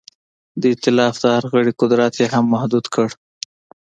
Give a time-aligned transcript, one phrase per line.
[0.61, 3.07] د ایتلاف د هر غړي قدرت یې هم محدود کړ.